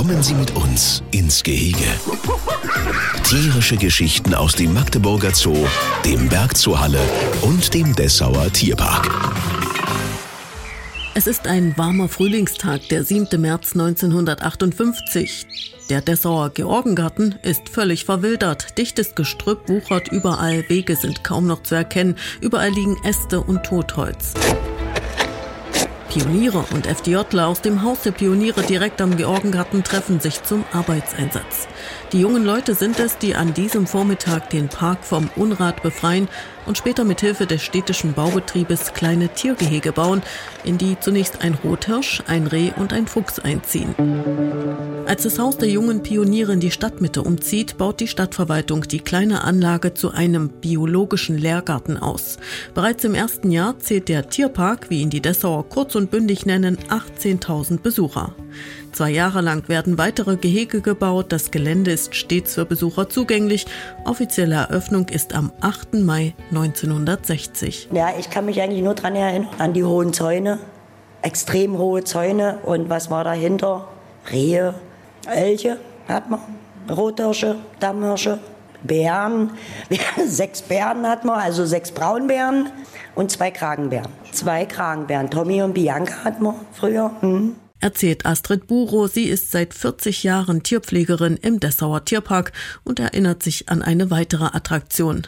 Kommen 0.00 0.22
Sie 0.22 0.32
mit 0.32 0.56
uns 0.56 1.02
ins 1.10 1.42
Gehege. 1.42 1.84
Tierische 3.22 3.76
Geschichten 3.76 4.32
aus 4.32 4.54
dem 4.54 4.72
Magdeburger 4.72 5.34
Zoo, 5.34 5.66
dem 6.06 6.26
Berg 6.30 6.56
zur 6.56 6.80
Halle 6.80 7.02
und 7.42 7.74
dem 7.74 7.94
Dessauer 7.94 8.50
Tierpark. 8.50 9.10
Es 11.12 11.26
ist 11.26 11.46
ein 11.46 11.76
warmer 11.76 12.08
Frühlingstag, 12.08 12.88
der 12.88 13.04
7. 13.04 13.38
März 13.38 13.72
1958. 13.72 15.74
Der 15.90 16.00
Dessauer 16.00 16.48
Georgengarten 16.48 17.34
ist 17.42 17.68
völlig 17.68 18.06
verwildert. 18.06 18.78
Dichtes 18.78 19.14
Gestrüpp 19.14 19.68
wuchert 19.68 20.08
überall, 20.08 20.66
Wege 20.70 20.96
sind 20.96 21.24
kaum 21.24 21.46
noch 21.46 21.62
zu 21.62 21.74
erkennen, 21.74 22.16
überall 22.40 22.70
liegen 22.70 22.96
Äste 23.04 23.42
und 23.42 23.64
Totholz. 23.64 24.32
Pioniere 26.10 26.64
und 26.72 26.88
FDJler 26.88 27.46
aus 27.46 27.62
dem 27.62 27.84
Haus 27.84 28.02
der 28.02 28.10
Pioniere 28.10 28.62
direkt 28.62 29.00
am 29.00 29.16
Georgengarten 29.16 29.84
treffen 29.84 30.18
sich 30.18 30.42
zum 30.42 30.64
Arbeitseinsatz. 30.72 31.68
Die 32.10 32.18
jungen 32.18 32.44
Leute 32.44 32.74
sind 32.74 32.98
es, 32.98 33.16
die 33.16 33.36
an 33.36 33.54
diesem 33.54 33.86
Vormittag 33.86 34.50
den 34.50 34.68
Park 34.68 35.04
vom 35.04 35.30
Unrat 35.36 35.84
befreien 35.84 36.26
und 36.66 36.76
später 36.76 37.04
mit 37.04 37.20
Hilfe 37.20 37.46
des 37.46 37.62
städtischen 37.62 38.12
Baubetriebes 38.12 38.92
kleine 38.92 39.28
Tiergehege 39.28 39.92
bauen, 39.92 40.22
in 40.64 40.78
die 40.78 40.98
zunächst 40.98 41.42
ein 41.42 41.54
Rothirsch, 41.54 42.22
ein 42.26 42.48
Reh 42.48 42.72
und 42.76 42.92
ein 42.92 43.06
Fuchs 43.06 43.38
einziehen. 43.38 43.94
Als 45.06 45.22
das 45.22 45.38
Haus 45.38 45.58
der 45.58 45.68
jungen 45.68 46.02
Pioniere 46.02 46.52
in 46.52 46.60
die 46.60 46.70
Stadtmitte 46.70 47.22
umzieht, 47.22 47.78
baut 47.78 48.00
die 48.00 48.08
Stadtverwaltung 48.08 48.82
die 48.82 49.00
kleine 49.00 49.42
Anlage 49.42 49.94
zu 49.94 50.10
einem 50.10 50.48
biologischen 50.48 51.38
Lehrgarten 51.38 51.96
aus. 51.96 52.38
Bereits 52.74 53.04
im 53.04 53.14
ersten 53.14 53.50
Jahr 53.50 53.78
zählt 53.78 54.08
der 54.08 54.28
Tierpark, 54.28 54.90
wie 54.90 55.00
ihn 55.00 55.10
die 55.10 55.20
Dessauer 55.20 55.68
kurz 55.68 55.94
und 56.00 56.10
bündig 56.10 56.46
nennen, 56.46 56.78
18.000 56.88 57.80
Besucher. 57.80 58.32
Zwei 58.92 59.10
Jahre 59.10 59.42
lang 59.42 59.68
werden 59.68 59.98
weitere 59.98 60.36
Gehege 60.36 60.80
gebaut. 60.80 61.26
Das 61.30 61.50
Gelände 61.50 61.92
ist 61.92 62.14
stets 62.14 62.54
für 62.54 62.64
Besucher 62.64 63.10
zugänglich. 63.10 63.66
Offizielle 64.06 64.54
Eröffnung 64.54 65.08
ist 65.08 65.34
am 65.34 65.52
8. 65.60 65.94
Mai 65.94 66.34
1960. 66.50 67.90
Ja, 67.92 68.08
ich 68.18 68.30
kann 68.30 68.46
mich 68.46 68.62
eigentlich 68.62 68.82
nur 68.82 68.94
daran 68.94 69.14
erinnern, 69.14 69.50
an 69.58 69.74
die 69.74 69.84
hohen 69.84 70.14
Zäune. 70.14 70.58
Extrem 71.20 71.76
hohe 71.76 72.02
Zäune. 72.02 72.58
Und 72.64 72.88
was 72.88 73.10
war 73.10 73.22
dahinter? 73.22 73.86
Rehe, 74.32 74.74
Elche 75.26 75.76
hat 76.08 76.30
man, 76.30 76.40
Rothirsche, 76.88 77.56
Dammhirsche, 77.78 78.38
Bären. 78.82 79.50
sechs 80.26 80.62
Bären 80.62 81.06
hat 81.06 81.24
man, 81.24 81.40
also 81.40 81.66
sechs 81.66 81.90
Braunbären 81.90 82.70
und 83.14 83.30
zwei 83.30 83.50
Kragenbären. 83.50 84.08
Zwei 84.32 84.64
Kragenbären. 84.64 85.30
Tommy 85.30 85.62
und 85.62 85.74
Bianca 85.74 86.24
hat 86.24 86.40
man 86.40 86.54
früher. 86.72 87.10
Hm 87.20 87.56
erzählt 87.80 88.26
Astrid 88.26 88.66
Buro. 88.66 89.06
Sie 89.06 89.24
ist 89.24 89.50
seit 89.50 89.74
40 89.74 90.22
Jahren 90.22 90.62
Tierpflegerin 90.62 91.36
im 91.36 91.60
Dessauer 91.60 92.04
Tierpark 92.04 92.52
und 92.84 93.00
erinnert 93.00 93.42
sich 93.42 93.68
an 93.68 93.82
eine 93.82 94.10
weitere 94.10 94.44
Attraktion. 94.44 95.26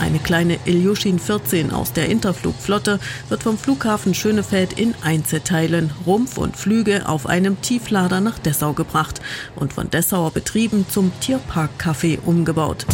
Eine 0.00 0.18
kleine 0.18 0.58
Ilyushin 0.66 1.18
14 1.18 1.72
aus 1.72 1.92
der 1.92 2.08
Interflugflotte 2.08 3.00
wird 3.28 3.42
vom 3.42 3.56
Flughafen 3.56 4.14
Schönefeld 4.14 4.78
in 4.78 4.94
Einzelteilen, 5.02 5.90
Rumpf 6.06 6.38
und 6.38 6.56
Flüge 6.56 7.08
auf 7.08 7.26
einem 7.26 7.60
Tieflader 7.62 8.20
nach 8.20 8.38
Dessau 8.38 8.72
gebracht 8.74 9.20
und 9.56 9.72
von 9.72 9.90
Dessauer 9.90 10.32
Betrieben 10.32 10.86
zum 10.88 11.12
Tierpark-Café 11.20 12.18
umgebaut. 12.24 12.86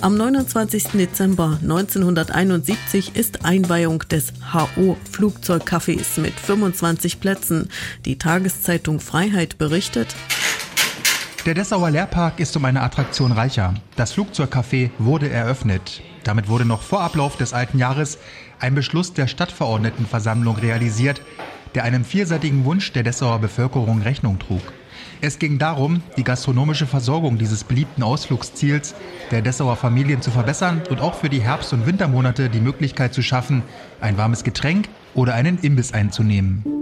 Am 0.00 0.16
29. 0.16 0.92
Dezember 0.92 1.58
1971 1.60 3.16
ist 3.16 3.44
Einweihung 3.44 4.04
des 4.08 4.32
HO 4.54 4.96
Flugzeugcafés 5.10 6.20
mit 6.20 6.34
25 6.34 7.18
Plätzen. 7.18 7.68
Die 8.04 8.16
Tageszeitung 8.16 9.00
Freiheit 9.00 9.58
berichtet, 9.58 10.14
der 11.48 11.54
Dessauer 11.54 11.90
Lehrpark 11.90 12.40
ist 12.40 12.54
um 12.58 12.66
eine 12.66 12.82
Attraktion 12.82 13.32
reicher. 13.32 13.72
Das 13.96 14.14
Flugzeugcafé 14.14 14.90
wurde 14.98 15.30
eröffnet. 15.30 16.02
Damit 16.22 16.50
wurde 16.50 16.66
noch 16.66 16.82
vor 16.82 17.00
Ablauf 17.00 17.38
des 17.38 17.54
alten 17.54 17.78
Jahres 17.78 18.18
ein 18.60 18.74
Beschluss 18.74 19.14
der 19.14 19.28
Stadtverordnetenversammlung 19.28 20.56
realisiert, 20.56 21.22
der 21.74 21.84
einem 21.84 22.04
vielseitigen 22.04 22.66
Wunsch 22.66 22.92
der 22.92 23.02
Dessauer 23.02 23.38
Bevölkerung 23.38 24.02
Rechnung 24.02 24.38
trug. 24.38 24.60
Es 25.22 25.38
ging 25.38 25.56
darum, 25.56 26.02
die 26.18 26.24
gastronomische 26.24 26.86
Versorgung 26.86 27.38
dieses 27.38 27.64
beliebten 27.64 28.02
Ausflugsziels 28.02 28.94
der 29.30 29.40
Dessauer 29.40 29.76
Familien 29.76 30.20
zu 30.20 30.30
verbessern 30.30 30.82
und 30.90 31.00
auch 31.00 31.14
für 31.14 31.30
die 31.30 31.40
Herbst- 31.40 31.72
und 31.72 31.86
Wintermonate 31.86 32.50
die 32.50 32.60
Möglichkeit 32.60 33.14
zu 33.14 33.22
schaffen, 33.22 33.62
ein 34.02 34.18
warmes 34.18 34.44
Getränk 34.44 34.90
oder 35.14 35.32
einen 35.32 35.58
Imbiss 35.60 35.94
einzunehmen. 35.94 36.77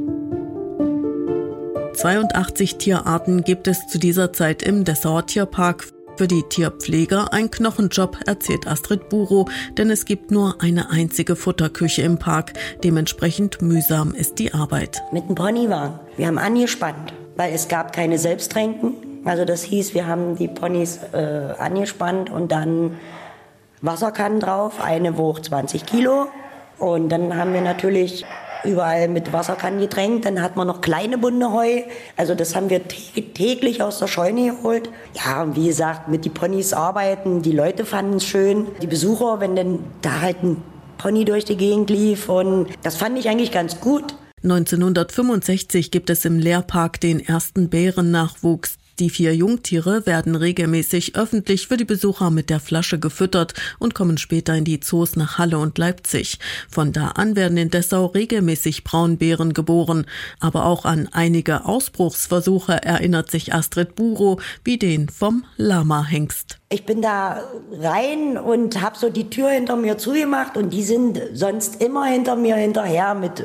82 2.06 2.76
Tierarten 2.76 3.42
gibt 3.42 3.66
es 3.66 3.88
zu 3.88 3.98
dieser 3.98 4.32
Zeit 4.32 4.62
im 4.62 4.84
Dessauer 4.84 5.26
Tierpark. 5.26 5.88
Für 6.16 6.28
die 6.28 6.44
Tierpfleger 6.44 7.32
ein 7.32 7.50
Knochenjob, 7.50 8.18
erzählt 8.26 8.68
Astrid 8.68 9.08
Buro, 9.08 9.48
denn 9.76 9.90
es 9.90 10.04
gibt 10.04 10.30
nur 10.30 10.62
eine 10.62 10.90
einzige 10.90 11.34
Futterküche 11.34 12.02
im 12.02 12.20
Park. 12.20 12.52
Dementsprechend 12.84 13.60
mühsam 13.60 14.14
ist 14.14 14.38
die 14.38 14.54
Arbeit. 14.54 15.02
Mit 15.10 15.28
dem 15.28 15.34
Ponywagen. 15.34 15.98
Wir 16.16 16.28
haben 16.28 16.38
angespannt 16.38 17.12
weil 17.34 17.52
es 17.52 17.66
gab 17.66 17.92
keine 17.92 18.18
Selbsttränken. 18.18 18.94
Also 19.24 19.44
das 19.44 19.62
hieß, 19.64 19.92
wir 19.92 20.06
haben 20.06 20.36
die 20.36 20.48
Ponys 20.48 21.00
äh, 21.12 21.18
angespannt 21.58 22.30
und 22.30 22.52
dann 22.52 22.98
Wasserkannen 23.82 24.38
drauf, 24.38 24.80
eine 24.80 25.18
wog 25.18 25.44
20 25.44 25.84
Kilo. 25.84 26.28
Und 26.78 27.08
dann 27.08 27.36
haben 27.36 27.52
wir 27.52 27.62
natürlich 27.62 28.24
überall 28.66 29.08
mit 29.08 29.32
Wasserkannen 29.32 29.80
getränkt. 29.80 30.24
Dann 30.24 30.42
hat 30.42 30.56
man 30.56 30.66
noch 30.66 30.80
kleine 30.80 31.18
bunte 31.18 31.52
Heu. 31.52 31.82
Also 32.16 32.34
das 32.34 32.54
haben 32.54 32.70
wir 32.70 32.86
täglich 32.88 33.82
aus 33.82 33.98
der 33.98 34.06
Scheune 34.06 34.46
geholt. 34.46 34.90
Ja, 35.14 35.42
und 35.42 35.56
wie 35.56 35.66
gesagt, 35.66 36.08
mit 36.08 36.24
die 36.24 36.30
Ponys 36.30 36.72
arbeiten. 36.72 37.42
Die 37.42 37.52
Leute 37.52 37.84
fanden 37.84 38.16
es 38.16 38.24
schön. 38.24 38.66
Die 38.82 38.86
Besucher, 38.86 39.40
wenn 39.40 39.56
denn 39.56 39.78
da 40.02 40.20
halt 40.20 40.42
ein 40.42 40.62
Pony 40.98 41.24
durch 41.24 41.44
die 41.44 41.56
Gegend 41.56 41.90
lief. 41.90 42.28
Und 42.28 42.68
das 42.82 42.96
fand 42.96 43.18
ich 43.18 43.28
eigentlich 43.28 43.52
ganz 43.52 43.80
gut. 43.80 44.14
1965 44.42 45.90
gibt 45.90 46.10
es 46.10 46.24
im 46.24 46.38
Lehrpark 46.38 47.00
den 47.00 47.20
ersten 47.20 47.68
Bärennachwuchs. 47.68 48.78
Die 48.98 49.10
vier 49.10 49.36
Jungtiere 49.36 50.06
werden 50.06 50.34
regelmäßig 50.34 51.16
öffentlich 51.16 51.66
für 51.68 51.76
die 51.76 51.84
Besucher 51.84 52.30
mit 52.30 52.48
der 52.48 52.60
Flasche 52.60 52.98
gefüttert 52.98 53.52
und 53.78 53.94
kommen 53.94 54.16
später 54.16 54.54
in 54.54 54.64
die 54.64 54.80
Zoos 54.80 55.16
nach 55.16 55.36
Halle 55.36 55.58
und 55.58 55.76
Leipzig. 55.76 56.38
Von 56.70 56.92
da 56.92 57.08
an 57.08 57.36
werden 57.36 57.58
in 57.58 57.68
Dessau 57.68 58.06
regelmäßig 58.06 58.84
Braunbären 58.84 59.52
geboren. 59.52 60.06
Aber 60.40 60.64
auch 60.64 60.86
an 60.86 61.10
einige 61.12 61.66
Ausbruchsversuche 61.66 62.82
erinnert 62.82 63.30
sich 63.30 63.52
Astrid 63.52 63.96
Buro, 63.96 64.40
wie 64.64 64.78
den 64.78 65.10
vom 65.10 65.44
Lama-Hengst. 65.58 66.58
Ich 66.70 66.86
bin 66.86 67.02
da 67.02 67.42
rein 67.72 68.38
und 68.38 68.80
habe 68.80 68.96
so 68.98 69.10
die 69.10 69.28
Tür 69.28 69.50
hinter 69.50 69.76
mir 69.76 69.98
zugemacht 69.98 70.56
und 70.56 70.70
die 70.70 70.82
sind 70.82 71.20
sonst 71.34 71.82
immer 71.82 72.06
hinter 72.06 72.34
mir 72.34 72.56
hinterher 72.56 73.14
mit 73.14 73.44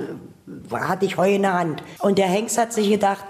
hatte 0.71 1.05
ich 1.05 1.17
Heu 1.17 1.35
in 1.35 1.41
der 1.41 1.53
Hand. 1.53 1.83
Und 1.99 2.17
der 2.17 2.27
Hengst 2.27 2.57
hat 2.57 2.73
sich 2.73 2.89
gedacht, 2.89 3.23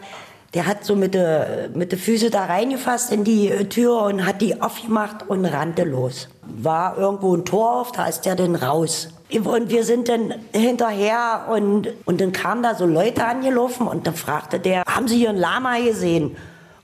der 0.53 0.67
hat 0.67 0.83
so 0.83 0.95
mit 0.95 1.13
den 1.13 1.71
mit 1.73 1.91
de 1.91 1.99
Füße 1.99 2.29
da 2.29 2.45
reingefasst 2.45 3.11
in 3.11 3.23
die 3.23 3.49
äh, 3.49 3.65
Tür 3.65 4.01
und 4.03 4.25
hat 4.25 4.41
die 4.41 4.61
aufgemacht 4.61 5.29
und 5.29 5.45
rannte 5.45 5.83
los. 5.83 6.27
War 6.43 6.97
irgendwo 6.97 7.35
ein 7.35 7.45
Tor 7.45 7.81
auf, 7.81 7.91
da 7.91 8.07
ist 8.07 8.21
der 8.21 8.35
dann 8.35 8.55
raus. 8.55 9.09
Und 9.33 9.69
wir 9.69 9.85
sind 9.85 10.09
dann 10.09 10.33
hinterher 10.51 11.45
und, 11.49 11.87
und 12.03 12.19
dann 12.19 12.33
kamen 12.33 12.63
da 12.63 12.75
so 12.75 12.85
Leute 12.85 13.25
angelaufen 13.25 13.87
und 13.87 14.05
dann 14.05 14.15
fragte 14.15 14.59
der, 14.59 14.83
haben 14.85 15.07
Sie 15.07 15.19
hier 15.19 15.29
einen 15.29 15.39
Lama 15.39 15.79
gesehen? 15.79 16.35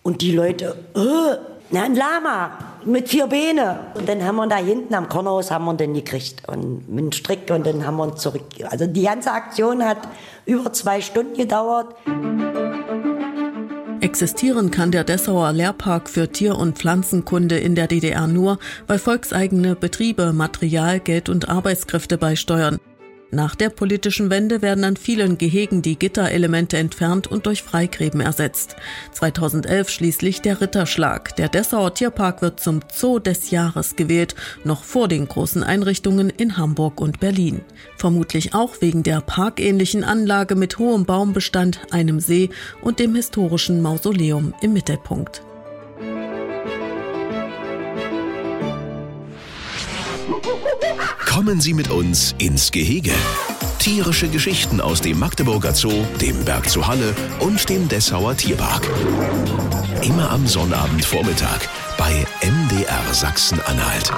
Und 0.01 0.22
die 0.22 0.31
Leute, 0.31 0.77
äh, 0.95 1.35
na, 1.69 1.83
ein 1.83 1.95
Lama 1.95 2.51
mit 2.85 3.09
vier 3.09 3.27
Beine. 3.27 3.79
Und 3.95 4.07
dann 4.07 4.23
haben 4.23 4.38
wir 4.38 4.47
da 4.47 4.56
hinten 4.56 4.94
am 4.94 5.09
Kornhaus 5.09 5.51
haben 5.51 5.66
wir 5.66 5.73
den 5.73 5.94
gekriegt 5.94 6.47
und 6.47 6.88
mit 6.88 7.00
einem 7.00 7.11
Strick 7.11 7.51
und 7.51 7.67
dann 7.67 7.85
haben 7.85 7.97
wir 7.97 8.03
uns 8.03 8.22
zurück. 8.22 8.45
Also 8.69 8.88
die 8.88 9.03
ganze 9.03 9.31
Aktion 9.31 9.83
hat 9.83 9.97
über 10.45 10.72
zwei 10.72 11.01
Stunden 11.01 11.35
gedauert. 11.35 11.94
Existieren 14.07 14.71
kann 14.71 14.92
der 14.94 15.04
Dessauer 15.04 15.51
Lehrpark 15.51 16.09
für 16.09 16.30
Tier- 16.30 16.57
und 16.57 16.77
Pflanzenkunde 16.77 17.57
in 17.57 17.75
der 17.75 17.88
DDR 17.88 18.25
nur, 18.25 18.57
weil 18.88 19.00
volkseigene 19.00 19.75
Betriebe 19.75 20.31
Material, 20.31 21.01
Geld 21.01 21.27
und 21.27 21.50
Arbeitskräfte 21.50 22.18
beisteuern. 22.18 22.80
Nach 23.29 23.56
der 23.56 23.69
politischen 23.69 24.29
Wende 24.29 24.62
werden 24.62 24.85
an 24.85 24.95
vielen 24.95 25.38
Gehegen 25.38 25.81
die 25.81 26.00
Gitterelemente 26.00 26.77
entfernt 26.77 27.27
und 27.27 27.45
durch 27.45 27.62
Freigräben 27.62 28.21
ersetzt. 28.21 28.77
2011 29.12 29.89
schließlich 29.89 30.41
der 30.41 30.62
Ritterschlag. 30.62 31.35
Der 31.35 31.50
Dessauer 31.50 31.94
Tierpark 31.94 32.41
wird 32.41 32.62
zum 32.62 32.79
Zoo 32.94 33.19
des 33.19 33.51
Jahres 33.51 33.97
gewählt, 33.97 34.35
noch 34.63 34.83
vor 34.85 35.09
den 35.09 35.27
großen 35.27 35.62
Einrichtungen 35.62 36.29
in 36.29 36.56
Hamburg 36.56 37.01
und 37.01 37.19
Berlin. 37.19 37.62
Vermutlich 37.97 38.53
auch 38.53 38.79
wegen 38.79 39.03
der 39.03 39.19
parkähnlichen 39.19 40.06
Anlage 40.06 40.56
mit 40.56 40.79
hohem 40.79 41.06
Baumbestand, 41.06 41.81
einem 41.91 42.21
See 42.21 42.50
und 42.81 43.00
dem 43.00 43.13
historischen 43.13 43.81
Mausoleum 43.81 44.53
im 44.62 44.71
Mittelpunkt. 44.71 45.41
Kommen 51.25 51.62
Sie 51.62 51.74
mit 51.74 51.89
uns 51.89 52.35
ins 52.39 52.71
Gehege. 52.71 53.13
Tierische 53.79 54.27
Geschichten 54.27 54.81
aus 54.81 55.01
dem 55.01 55.19
Magdeburger 55.19 55.74
Zoo, 55.74 56.03
dem 56.19 56.44
Berg 56.44 56.69
zu 56.69 56.88
Halle 56.88 57.13
und 57.39 57.69
dem 57.69 57.88
Dessauer 57.88 58.35
Tierpark. 58.35 58.88
Immer 60.01 60.31
am 60.31 60.47
Sonnabendvormittag 60.47 61.62
bei 61.97 62.25
MDR 62.41 63.13
Sachsen-Anhalt. 63.13 64.12